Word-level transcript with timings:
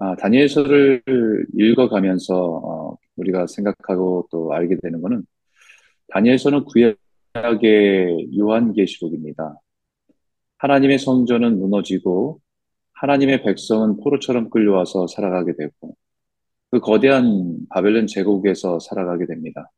아, 0.00 0.16
다니엘서를 0.16 1.02
읽어가면서 1.54 2.34
어, 2.34 2.96
우리가 3.16 3.46
생각하고 3.46 4.26
또 4.30 4.52
알게 4.54 4.78
되는 4.82 5.02
것은 5.02 5.24
다니엘서는 6.08 6.64
구약의 6.64 8.30
요한계시록입니다. 8.38 9.60
하나님의 10.58 10.98
성전은 10.98 11.58
무너지고 11.58 12.40
하나님의 12.94 13.42
백성은 13.42 13.98
포로처럼 13.98 14.48
끌려와서 14.50 15.06
살아가게 15.06 15.54
되고 15.58 15.94
그 16.70 16.80
거대한 16.80 17.58
바벨론 17.68 18.06
제국에서 18.06 18.78
살아가게 18.80 19.26
됩니다. 19.26 19.70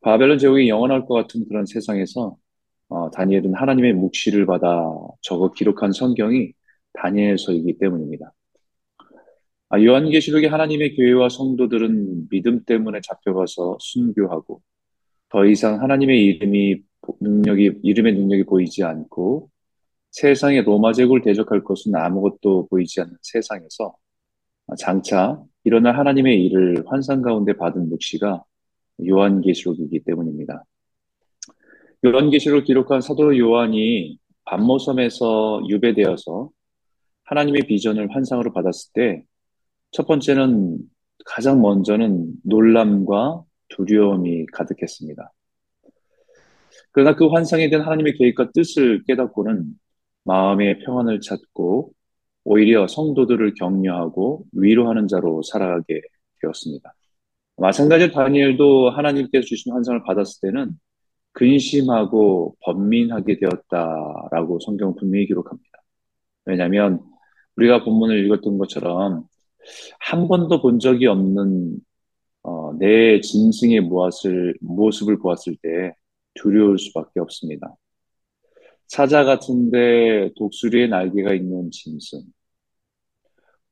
바벨론 0.00 0.38
제국이 0.38 0.70
영원할 0.70 1.06
것 1.06 1.14
같은 1.14 1.46
그런 1.48 1.66
세상에서 1.66 2.36
어, 2.88 3.10
다니엘은 3.10 3.54
하나님의 3.54 3.92
묵시를 3.94 4.46
받아 4.46 4.90
적어 5.20 5.52
기록한 5.52 5.92
성경이 5.92 6.52
다니엘서이기 6.94 7.78
때문입니다. 7.78 8.32
아, 9.68 9.82
요한계시록의 9.82 10.48
하나님의 10.48 10.94
교회와 10.94 11.28
성도들은 11.28 12.28
믿음 12.28 12.64
때문에 12.64 13.00
잡혀가서 13.02 13.78
순교하고 13.80 14.62
더 15.28 15.44
이상 15.44 15.82
하나님의 15.82 16.24
이름이 16.24 16.82
능력이 17.20 17.80
이름의 17.82 18.14
능력이 18.14 18.44
보이지 18.44 18.84
않고 18.84 19.50
세상의 20.12 20.62
로마 20.62 20.92
제국을 20.92 21.20
대적할 21.22 21.64
것은 21.64 21.94
아무것도 21.96 22.68
보이지 22.68 23.00
않는 23.00 23.16
세상에서 23.22 23.96
장차 24.78 25.42
일어날 25.64 25.98
하나님의 25.98 26.44
일을 26.44 26.84
환상 26.86 27.22
가운데 27.22 27.56
받은 27.56 27.88
묵시가 27.88 28.44
요한계시록이기 29.06 30.04
때문입니다. 30.04 30.64
요한계시록을 32.04 32.64
기록한 32.64 33.00
사도 33.00 33.36
요한이 33.36 34.18
반모섬에서 34.44 35.62
유배되어서 35.68 36.50
하나님의 37.24 37.62
비전을 37.62 38.14
환상으로 38.14 38.52
받았을 38.52 38.92
때 38.94 39.24
첫 39.90 40.06
번째는 40.06 40.78
가장 41.24 41.60
먼저는 41.60 42.32
놀람과 42.44 43.42
두려움이 43.68 44.46
가득했습니다. 44.52 45.32
그러나 46.92 47.14
그 47.14 47.28
환상에 47.28 47.68
대한 47.68 47.84
하나님의 47.84 48.14
계획과 48.14 48.52
뜻을 48.52 49.04
깨닫고는 49.04 49.66
마음의 50.24 50.80
평안을 50.80 51.20
찾고 51.20 51.92
오히려 52.44 52.86
성도들을 52.86 53.54
격려하고 53.54 54.44
위로하는 54.52 55.08
자로 55.08 55.42
살아가게 55.42 56.00
되었습니다. 56.40 56.94
마찬가지로 57.56 58.12
다니엘도 58.12 58.90
하나님께서 58.90 59.44
주신 59.46 59.72
환상을 59.72 60.02
받았을 60.04 60.40
때는 60.42 60.72
근심하고 61.32 62.56
번민하게 62.62 63.38
되었다라고 63.38 64.60
성경 64.60 64.94
분명히 64.94 65.26
기록합니다. 65.26 65.70
왜냐하면 66.44 67.00
우리가 67.56 67.84
본문을 67.84 68.24
읽었던 68.24 68.58
것처럼 68.58 69.24
한 70.00 70.28
번도 70.28 70.60
본 70.62 70.78
적이 70.78 71.06
없는 71.06 71.78
어, 72.42 72.72
내 72.78 73.20
짐승의 73.20 73.80
무엇을, 73.82 74.54
모습을 74.60 75.18
보았을 75.18 75.56
때 75.62 75.92
두려울 76.34 76.78
수밖에 76.78 77.20
없습니다. 77.20 77.74
사자 78.86 79.24
같은데 79.24 80.30
독수리의 80.36 80.88
날개가 80.88 81.34
있는 81.34 81.70
짐승, 81.70 82.22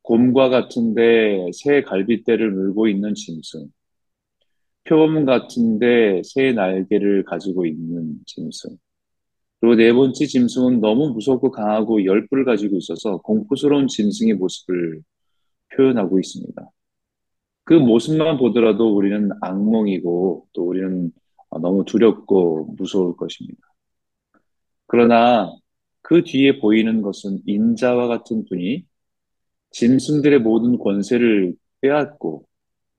곰과 0.03 0.48
같은데 0.48 1.51
새 1.53 1.83
갈빗대를 1.83 2.51
물고 2.51 2.89
있는 2.89 3.14
짐승, 3.14 3.69
표범 4.84 5.25
같은데 5.25 6.23
새 6.25 6.53
날개를 6.53 7.25
가지고 7.25 7.67
있는 7.67 8.19
짐승. 8.27 8.77
그리고 9.61 9.77
네 9.77 9.92
번째 9.92 10.27
짐승은 10.27 10.81
너무 10.81 11.11
무섭고 11.11 11.51
강하고 11.53 12.05
열불을 12.05 12.45
가지고 12.45 12.77
있어서 12.77 13.19
공포스러운 13.19 13.86
짐승의 13.86 14.34
모습을 14.34 15.01
표현하고 15.77 16.19
있습니다. 16.19 16.70
그 17.64 17.75
모습만 17.75 18.36
보더라도 18.39 18.94
우리는 18.94 19.30
악몽이고 19.41 20.48
또 20.53 20.62
우리는 20.62 21.11
너무 21.61 21.84
두렵고 21.84 22.74
무서울 22.77 23.17
것입니다. 23.17 23.61
그러나 24.86 25.51
그 26.02 26.23
뒤에 26.23 26.58
보이는 26.58 27.01
것은 27.01 27.40
인자와 27.46 28.08
같은 28.08 28.45
분이 28.45 28.85
짐승들의 29.70 30.40
모든 30.40 30.79
권세를 30.79 31.55
빼앗고 31.80 32.46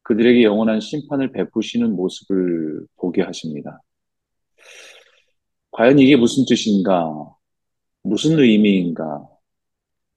그들에게 0.01 0.43
영원한 0.43 0.79
심판을 0.79 1.31
베푸시는 1.31 1.95
모습을 1.95 2.85
보게 2.97 3.21
하십니다. 3.21 3.81
과연 5.71 5.99
이게 5.99 6.15
무슨 6.15 6.45
뜻인가? 6.45 7.35
무슨 8.01 8.39
의미인가? 8.39 9.27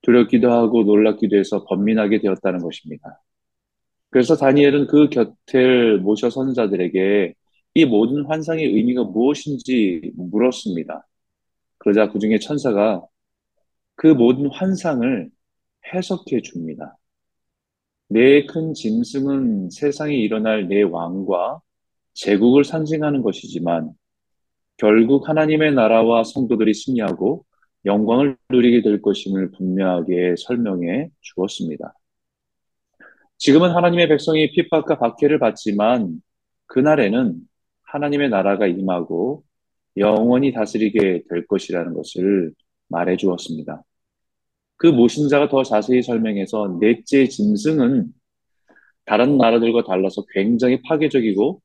두렵기도 0.03 0.51
하고 0.53 0.85
놀랍기도 0.85 1.37
해서 1.37 1.65
번민하게 1.65 2.21
되었다는 2.21 2.61
것입니다. 2.61 3.23
그래서 4.11 4.37
다니엘은 4.37 4.87
그 4.87 5.09
곁을 5.11 6.01
모셔 6.01 6.31
선 6.31 6.55
자들에게 6.55 7.35
이 7.75 7.85
모든 7.85 8.25
환상의 8.27 8.65
의미가 8.67 9.05
무엇인지 9.05 10.13
물었습니다. 10.17 11.07
그러자 11.79 12.11
그 12.11 12.19
중에 12.19 12.39
천사가 12.39 13.05
그 13.97 14.09
모든 14.09 14.51
환상을 14.51 15.31
해석해 15.95 16.43
줍니다. 16.43 16.97
내 18.09 18.47
큰 18.47 18.73
짐승은 18.75 19.71
세상에 19.71 20.15
일어날 20.17 20.69
내 20.69 20.83
왕과 20.83 21.61
제국을 22.15 22.65
상징하는 22.65 23.23
것이지만 23.23 23.93
결국 24.77 25.29
하나님의 25.29 25.75
나라와 25.75 26.25
성도들이 26.25 26.73
승리하고 26.75 27.45
영광을 27.89 28.37
누리게 28.51 28.83
될 28.83 29.01
것임을 29.01 29.51
분명하게 29.53 30.35
설명해 30.37 31.11
주었습니다. 31.23 31.95
지금은 33.39 33.71
하나님의 33.71 34.09
백성이 34.09 34.53
핍박과 34.53 34.99
박해를 34.99 35.39
받지만 35.39 36.21
그날에는 36.67 37.37
하나님의 37.85 38.29
나라가 38.29 38.67
임하고 38.67 39.43
영원히 39.97 40.53
다스리게 40.53 41.23
될 41.29 41.47
것이라는 41.47 41.95
것을 41.95 42.53
말해 42.89 43.17
주었습니다. 43.17 43.83
그 44.77 44.87
모신자가 44.87 45.49
더 45.49 45.63
자세히 45.63 46.03
설명해서 46.03 46.79
넷째 46.81 47.27
짐승은 47.27 48.13
다른 49.07 49.39
나라들과 49.39 49.85
달라서 49.85 50.27
굉장히 50.35 50.83
파괴적이고 50.83 51.63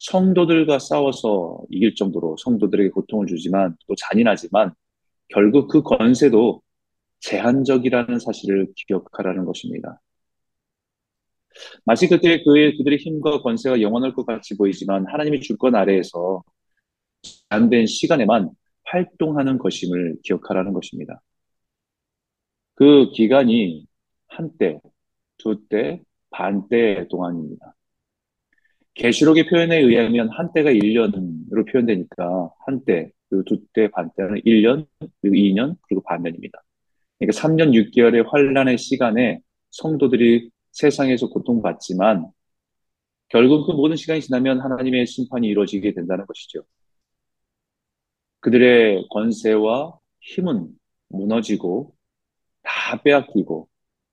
성도들과 0.00 0.80
싸워서 0.80 1.60
이길 1.70 1.94
정도로 1.94 2.36
성도들에게 2.38 2.90
고통을 2.90 3.26
주지만 3.28 3.76
또 3.86 3.94
잔인하지만 3.94 4.74
결국 5.32 5.68
그 5.68 5.82
권세도 5.82 6.62
제한적이라는 7.20 8.18
사실을 8.18 8.68
기억하라는 8.76 9.44
것입니다. 9.44 10.00
마치 11.84 12.08
그때 12.08 12.42
그의 12.42 12.76
그들의 12.76 12.98
힘과 12.98 13.42
권세가 13.42 13.80
영원할 13.80 14.14
것 14.14 14.26
같이 14.26 14.56
보이지만 14.56 15.06
하나님의 15.06 15.40
주권 15.40 15.74
아래에서 15.74 16.42
제한된 17.22 17.86
시간에만 17.86 18.50
활동하는 18.84 19.58
것임을 19.58 20.16
기억하라는 20.24 20.72
것입니다. 20.72 21.20
그 22.74 23.10
기간이 23.12 23.86
한 24.28 24.50
때, 24.58 24.80
두 25.38 25.66
때, 25.68 26.02
반 26.30 26.68
때 26.68 27.06
동안입니다. 27.10 27.74
계시록의 28.94 29.48
표현에 29.48 29.78
의하면 29.78 30.28
한때가 30.30 30.70
1년으로 30.70 31.70
표현되니까 31.70 32.50
한때, 32.66 33.10
그리고 33.32 33.44
두 33.44 33.66
때, 33.72 33.90
반 33.90 34.10
때는 34.14 34.42
1년, 34.44 34.86
그리고 35.22 35.34
2년, 35.34 35.76
그리고 35.88 36.02
반년입니다. 36.02 36.62
그러니까 37.18 37.40
3년 37.40 37.72
6개월의 37.72 38.28
환란의 38.28 38.76
시간에 38.76 39.40
성도들이 39.70 40.50
세상에서 40.72 41.30
고통받지만 41.30 42.26
결국 43.28 43.66
그 43.66 43.72
모든 43.72 43.96
시간이 43.96 44.20
지나면 44.20 44.60
하나님의 44.60 45.06
심판이 45.06 45.48
이루어지게 45.48 45.94
된다는 45.94 46.26
것이죠. 46.26 46.64
그들의 48.40 49.06
권세와 49.08 49.98
힘은 50.20 50.68
무너지고 51.08 51.94
다 52.62 53.00
빼앗기고 53.02 53.66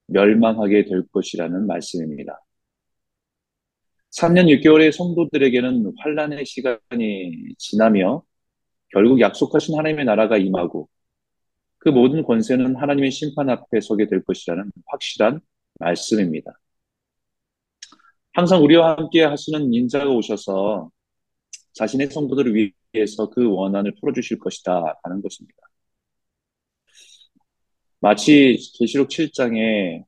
멸망하게 0.08 0.86
될 0.86 1.06
것이라는 1.12 1.68
말씀입니다. 1.68 2.40
3년 4.12 4.48
6개월의 4.62 4.94
성도들에게는 4.94 5.94
환란의 5.98 6.46
시간이 6.46 7.56
지나며 7.58 8.24
결국 8.90 9.20
약속하신 9.20 9.78
하나님의 9.78 10.06
나라가 10.06 10.38
임하고 10.38 10.90
그 11.78 11.90
모든 11.90 12.24
권세는 12.24 12.76
하나님의 12.76 13.12
심판 13.12 13.50
앞에 13.50 13.82
서게 13.82 14.08
될 14.08 14.24
것이라는 14.24 14.72
확실한 14.88 15.40
말씀입니다. 15.80 16.52
항상 18.34 18.64
우리와 18.64 18.98
함께 18.98 19.24
하시는 19.24 19.74
인자가 19.74 20.10
오셔서 20.10 20.92
자신의 21.74 22.08
성도들을 22.08 22.72
위해서 22.94 23.30
그 23.30 23.50
원한을 23.50 23.96
풀어주실 24.00 24.40
것이다 24.40 25.00
하는 25.04 25.22
것입니다. 25.22 25.56
마치 28.02 28.58
계시록 28.78 29.10
7장에 29.10 30.04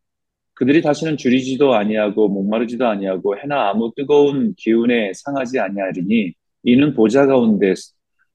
그들이 0.54 0.81
다시는 0.81 1.18
줄이지도 1.18 1.74
아니하고 1.74 2.30
목마르지도 2.30 2.88
아니하고 2.88 3.38
해나 3.39 3.69
아무 3.69 3.92
뜨거운 3.95 4.54
기운에 4.56 5.12
상하지 5.13 5.60
아니하리니 5.60 6.34
이는 6.63 6.94
보좌 6.94 7.25
가운데 7.25 7.74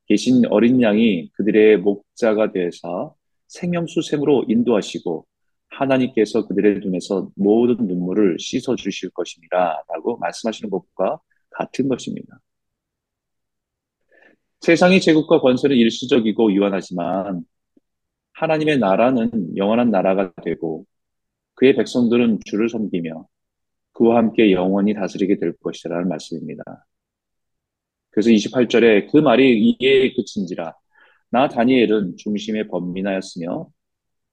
계신 0.06 0.46
어린 0.46 0.82
양이 0.82 1.30
그들의 1.32 1.78
목자가 1.78 2.52
되사 2.52 3.10
생명수 3.48 4.02
샘으로 4.02 4.44
인도하시고 4.48 5.26
하나님께서 5.68 6.46
그들의 6.46 6.80
눈에서 6.80 7.30
모든 7.36 7.86
눈물을 7.86 8.38
씻어 8.38 8.76
주실 8.76 9.10
것입니다. 9.10 9.82
라고 9.88 10.16
말씀하시는 10.18 10.70
것과 10.70 11.20
같은 11.50 11.88
것입니다. 11.88 12.38
세상의 14.60 15.00
제국과 15.00 15.40
권세는 15.40 15.76
일시적이고 15.76 16.52
유한하지만 16.54 17.42
하나님의 18.32 18.78
나라는 18.78 19.56
영원한 19.56 19.90
나라가 19.90 20.32
되고 20.44 20.84
그의 21.54 21.74
백성들은 21.76 22.40
주를 22.44 22.68
섬기며 22.68 23.26
그와 23.92 24.18
함께 24.18 24.52
영원히 24.52 24.94
다스리게 24.94 25.38
될 25.38 25.54
것이라는 25.62 26.08
말씀입니다. 26.08 26.62
그래서 28.16 28.30
28절에 28.30 29.12
그 29.12 29.18
말이 29.18 29.76
이에 29.78 30.14
그친지라 30.14 30.72
나 31.28 31.48
다니엘은 31.48 32.16
중심에 32.16 32.66
범민하였으며 32.66 33.68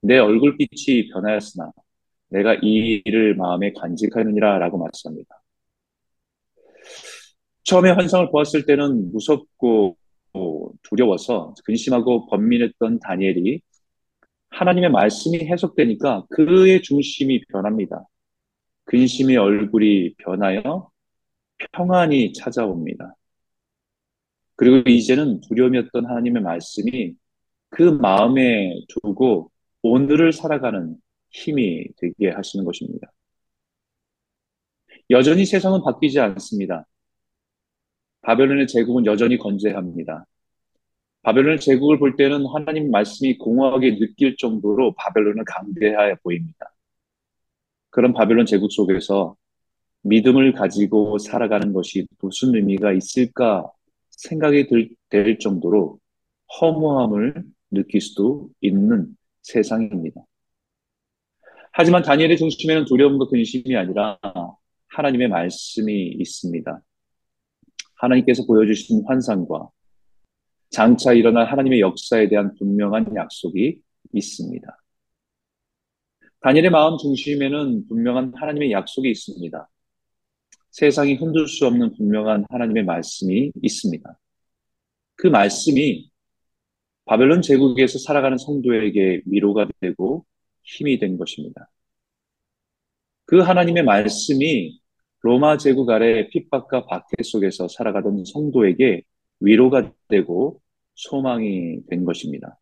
내 0.04 0.20
얼굴빛이 0.20 1.10
변하였으나 1.12 1.70
내가 2.30 2.56
이 2.62 3.02
일을 3.04 3.36
마음에 3.36 3.74
간직하느니라 3.74 4.58
라고 4.60 4.78
말씀합니다. 4.78 5.36
처음에 7.64 7.92
환상을 7.92 8.32
보았을 8.32 8.66
때는 8.66 9.12
무섭고 9.12 9.98
두려워서 10.84 11.54
근심하고 11.66 12.28
번민했던 12.28 13.00
다니엘이 13.00 13.60
하나님의 14.52 14.92
말씀이 14.92 15.40
해석되니까 15.40 16.28
그의 16.30 16.82
중심이 16.84 17.44
변합니다. 17.52 18.08
근심의 18.86 19.36
얼굴이 19.36 20.14
변하여 20.20 20.90
평안이 21.74 22.32
찾아옵니다. 22.32 23.16
그리고 24.56 24.90
이제는 24.90 25.42
두려움이었던 25.42 26.06
하나님의 26.06 26.44
말씀이 26.44 27.16
그 27.70 27.84
마음에 27.84 28.74
두고 28.88 29.52
오늘을 29.82 30.32
살아가는 30.32 30.96
힘이 31.32 31.88
되게 31.98 32.30
하시는 32.30 32.64
것입니다. 32.66 33.12
여전히 35.10 35.46
세상은 35.46 35.82
바뀌지 35.84 36.20
않습니다. 36.20 36.86
바벨론의 38.22 38.68
제국은 38.68 39.06
여전히 39.06 39.38
건재합니다. 39.38 40.26
바벨론 41.24 41.58
제국을 41.58 42.00
볼 42.00 42.16
때는 42.16 42.46
하나님 42.54 42.92
말씀이 42.92 43.38
공허하게 43.38 43.98
느낄 43.98 44.36
정도로 44.38 44.94
바벨론은 44.96 45.44
강대하여 45.46 46.16
보입니다. 46.22 46.74
그런 47.90 48.14
바벨론 48.14 48.46
제국 48.46 48.72
속에서 48.72 49.36
믿음을 50.02 50.54
가지고 50.54 51.18
살아가는 51.18 51.74
것이 51.74 52.08
무슨 52.20 52.56
의미가 52.56 52.92
있을까 52.94 53.70
생각이 54.18 54.68
들, 54.68 54.90
될 55.10 55.40
정도로 55.40 56.00
허무함을 56.60 57.44
느낄 57.72 58.02
수도 58.02 58.50
있는 58.62 59.16
세상입니다. 59.42 60.22
하지만 61.72 62.04
다니엘의 62.04 62.38
중심에는 62.38 62.86
두려움과 62.86 63.28
근심이 63.28 63.76
아니라 63.76 64.20
하나님의 64.90 65.28
말씀이 65.28 66.10
있습니다. 66.20 66.82
하나님께서 67.96 68.46
보여주신 68.46 69.04
환상과 69.08 69.70
장차 70.70 71.14
일어날 71.14 71.52
하나님의 71.52 71.80
역사에 71.80 72.30
대한 72.30 72.54
분명한 72.56 73.16
약속이 73.16 73.80
있습니다. 74.14 74.78
다니엘의 76.42 76.70
마음 76.70 76.98
중심에는 76.98 77.88
분명한 77.88 78.34
하나님의 78.36 78.72
약속이 78.72 79.10
있습니다. 79.10 79.70
세상이 80.74 81.16
흔들 81.16 81.48
수 81.48 81.68
없는 81.68 81.94
분명한 81.94 82.46
하나님의 82.50 82.84
말씀이 82.84 83.52
있습니다. 83.62 84.20
그 85.16 85.28
말씀이 85.28 86.10
바벨론 87.06 87.44
제국에서 87.44 88.00
살아가는 88.00 88.38
성도에게 88.40 89.22
위로가 89.28 89.68
되고 89.80 90.26
힘이 90.64 90.98
된 90.98 91.18
것입니다. 91.18 91.70
그 93.26 93.40
하나님의 93.40 93.84
말씀이 93.84 94.80
로마 95.22 95.58
제국 95.58 95.92
아래 95.92 96.28
핍박과 96.30 96.88
박해 96.88 97.22
속에서 97.24 97.68
살아가던 97.68 98.26
성도에게 98.26 99.04
위로가 99.42 99.94
되고 100.08 100.60
소망이 100.96 101.86
된 101.88 102.04
것입니다. 102.04 102.60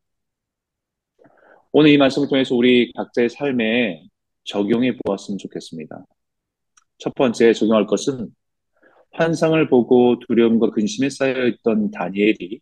오늘 1.72 1.92
이 1.92 1.98
말씀을 1.98 2.28
통해서 2.28 2.56
우리 2.56 2.92
각자의 2.92 3.30
삶에 3.30 4.04
적용해 4.44 4.98
보았으면 4.98 5.38
좋겠습니다. 5.38 6.06
첫 7.02 7.16
번째 7.16 7.52
적용할 7.54 7.88
것은 7.88 8.30
환상을 9.14 9.68
보고 9.70 10.20
두려움과 10.20 10.70
근심에 10.70 11.10
쌓여 11.10 11.48
있던 11.48 11.90
다니엘이 11.90 12.62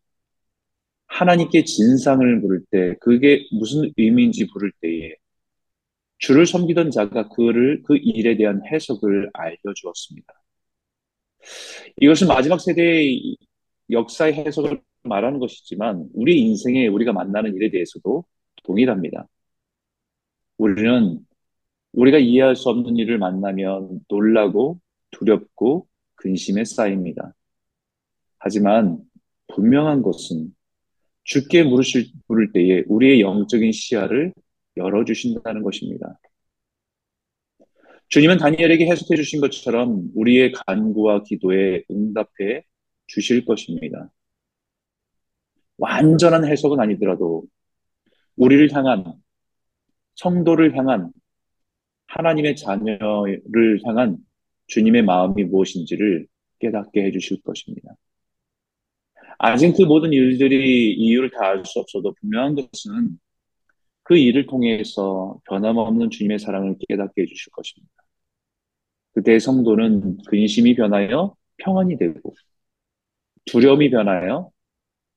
하나님께 1.07 1.65
진상을 1.65 2.39
물을 2.39 2.63
때 2.71 2.95
그게 3.01 3.45
무슨 3.51 3.91
의미인지 3.97 4.47
물을 4.53 4.71
때에 4.81 5.15
주를 6.19 6.45
섬기던 6.45 6.91
자가 6.91 7.27
그를 7.29 7.83
그 7.83 7.97
일에 7.97 8.37
대한 8.37 8.61
해석을 8.65 9.29
알려주었습니다. 9.33 10.33
이것은 12.01 12.27
마지막 12.29 12.61
세대의 12.61 13.35
역사의 13.91 14.35
해석을 14.35 14.81
말하는 15.03 15.39
것이지만 15.39 16.07
우리 16.13 16.39
인생에 16.39 16.87
우리가 16.87 17.11
만나는 17.11 17.55
일에 17.55 17.69
대해서도 17.71 18.23
동일합니다. 18.63 19.27
우리는 20.57 21.25
우리가 21.93 22.17
이해할 22.17 22.55
수 22.55 22.69
없는 22.69 22.97
일을 22.97 23.17
만나면 23.17 24.01
놀라고 24.07 24.79
두렵고 25.11 25.87
근심에 26.15 26.65
쌓입니다. 26.65 27.33
하지만 28.37 28.99
분명한 29.47 30.01
것은 30.01 30.53
주께 31.23 31.63
물으실, 31.63 32.11
물을 32.27 32.51
때에 32.51 32.83
우리의 32.87 33.21
영적인 33.21 33.71
시야를 33.71 34.33
열어주신다는 34.77 35.63
것입니다. 35.63 36.19
주님은 38.07 38.37
다니엘에게 38.37 38.87
해석해 38.87 39.15
주신 39.15 39.39
것처럼 39.39 40.09
우리의 40.15 40.53
간구와 40.53 41.23
기도에 41.23 41.83
응답해 41.91 42.63
주실 43.05 43.45
것입니다. 43.45 44.11
완전한 45.77 46.45
해석은 46.45 46.79
아니더라도 46.79 47.45
우리를 48.35 48.73
향한 48.73 49.13
성도를 50.15 50.75
향한 50.75 51.11
하나님의 52.09 52.55
자녀를 52.55 53.79
향한 53.85 54.17
주님의 54.67 55.03
마음이 55.03 55.43
무엇인지를 55.45 56.27
깨닫게 56.59 57.03
해주실 57.05 57.41
것입니다. 57.43 57.95
아직 59.37 59.73
그 59.77 59.83
모든 59.83 60.11
일들이 60.11 60.93
이유를 60.95 61.31
다 61.31 61.45
알 61.47 61.63
수 61.65 61.79
없어도 61.79 62.13
분명한 62.19 62.55
것은 62.55 63.19
그 64.03 64.17
일을 64.17 64.47
통해서 64.47 65.39
변함없는 65.45 66.09
주님의 66.09 66.39
사랑을 66.39 66.75
깨닫게 66.87 67.21
해주실 67.21 67.51
것입니다. 67.51 67.93
그때 69.13 69.39
성도는 69.39 70.17
근심이 70.27 70.75
변하여 70.75 71.35
평안이 71.57 71.97
되고 71.97 72.33
두려움이 73.45 73.89
변하여 73.91 74.51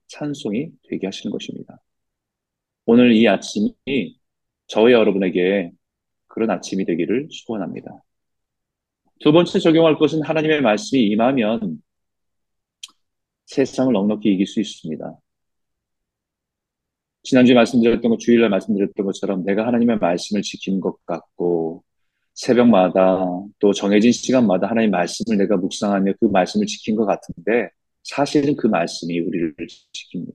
찬송이 0.08 0.68
되게 0.88 1.06
하시는 1.06 1.32
것입니다. 1.32 1.78
오늘 2.86 3.12
이 3.12 3.26
아침이 3.28 3.74
저와 4.66 4.92
여러분에게 4.92 5.72
그런 6.32 6.50
아침이 6.50 6.84
되기를 6.86 7.28
소원합니다. 7.30 7.90
두 9.20 9.32
번째 9.32 9.58
적용할 9.58 9.98
것은 9.98 10.22
하나님의 10.22 10.62
말씀이 10.62 11.04
임하면 11.04 11.82
세상을 13.46 13.92
넉넉히 13.92 14.32
이길 14.32 14.46
수 14.46 14.60
있습니다. 14.60 15.18
지난주에 17.22 17.54
말씀드렸던 17.54 18.10
것, 18.10 18.18
주일날 18.18 18.48
말씀드렸던 18.50 19.06
것처럼 19.06 19.44
내가 19.44 19.66
하나님의 19.66 19.98
말씀을 19.98 20.42
지키는 20.42 20.80
것 20.80 21.04
같고 21.06 21.84
새벽마다 22.34 23.26
또 23.58 23.72
정해진 23.72 24.10
시간마다 24.10 24.68
하나님 24.68 24.90
말씀을 24.90 25.36
내가 25.38 25.56
묵상하며 25.56 26.14
그 26.18 26.26
말씀을 26.26 26.66
지킨 26.66 26.96
것 26.96 27.04
같은데 27.04 27.68
사실은 28.04 28.56
그 28.56 28.66
말씀이 28.66 29.20
우리를 29.20 29.54
지킵니다. 29.92 30.34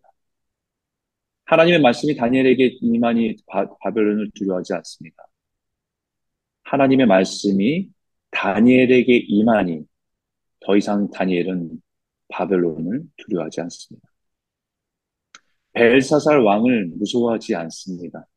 하나님의 1.45 1.81
말씀이 1.81 2.15
다니엘에게 2.15 2.77
이만이 2.81 3.35
바벨론을 3.81 4.31
두려워하지 4.35 4.73
않습니다. 4.75 5.26
하나님의 6.67 7.05
말씀이 7.05 7.89
다니엘에게 8.31 9.17
이만이 9.27 9.85
더 10.59 10.75
이상 10.75 11.09
다니엘은 11.11 11.81
바벨론을 12.29 13.03
두려워하지 13.17 13.61
않습니다. 13.61 14.09
벨사살 15.73 16.39
왕을 16.41 16.87
무서워하지 16.97 17.55
않습니다. 17.55 18.27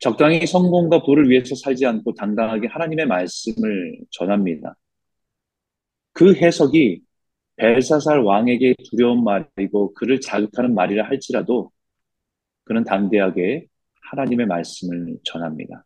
적당히 0.00 0.46
성공과 0.46 1.02
부를 1.02 1.28
위해서 1.28 1.54
살지 1.54 1.86
않고 1.86 2.14
당당하게 2.14 2.68
하나님의 2.68 3.06
말씀을 3.06 4.00
전합니다. 4.10 4.76
그 6.12 6.34
해석이 6.34 7.02
벨사살 7.56 8.20
왕에게 8.20 8.74
두려운 8.90 9.22
말이고 9.24 9.94
그를 9.94 10.20
자극하는 10.20 10.74
말이라 10.74 11.04
할지라도 11.06 11.70
그는 12.64 12.84
담대하게 12.84 13.66
하나님의 14.10 14.46
말씀을 14.46 15.18
전합니다. 15.24 15.84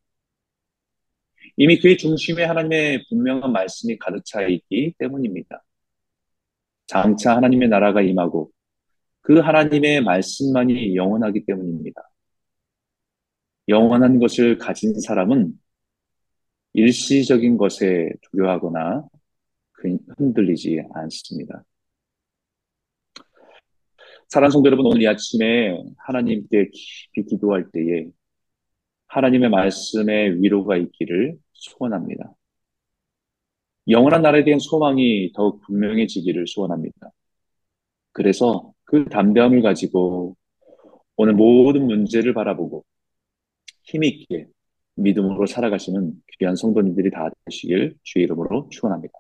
이미 1.56 1.78
그의 1.78 1.99
중심에 1.99 2.44
하나님의 2.44 3.06
분명한 3.09 3.52
말씀이 3.52 3.99
가득 3.99 4.25
차 4.25 4.42
있기 4.47 4.94
때문입니다. 4.99 5.62
장차 6.87 7.37
하나님의 7.37 7.68
나라가 7.68 8.02
임하고 8.02 8.50
그 9.21 9.38
하나님의 9.38 10.02
말씀만이 10.02 10.97
영원하기 10.97 11.44
때문입니다. 11.44 12.02
영원한 13.68 14.18
것을 14.18 14.59
가진 14.59 14.99
사람은 15.00 15.52
일시적인 16.75 17.56
것에 17.59 18.11
두려워하거나 18.23 19.06
그 19.73 19.97
흔들리지 20.18 20.82
않습니다. 20.92 21.64
사랑 24.28 24.50
성도 24.50 24.66
여러분, 24.68 24.87
오늘 24.87 25.02
이 25.02 25.06
아침에 25.06 25.76
하나님께 25.99 26.71
깊이 26.73 27.28
기도할 27.28 27.71
때에 27.71 28.06
하나님의 29.12 29.50
말씀에 29.50 30.31
위로가 30.40 30.78
있기를 30.78 31.37
소원합니다. 31.52 32.35
영원한 33.88 34.23
나라에 34.23 34.42
대한 34.45 34.59
소망이 34.59 35.33
더욱 35.35 35.61
분명해지기를 35.66 36.47
소원합니다. 36.47 37.11
그래서 38.12 38.73
그 38.85 39.04
담대함을 39.11 39.61
가지고 39.61 40.37
오늘 41.16 41.35
모든 41.35 41.87
문제를 41.87 42.33
바라보고 42.33 42.85
힘있게 43.85 44.47
믿음으로 44.95 45.47
살아가시는 45.47 46.14
귀한 46.38 46.57
성도님들이 46.57 47.11
다 47.11 47.28
되시길 47.45 47.97
주의 48.02 48.25
이름으로 48.25 48.69
축원합니다. 48.71 49.12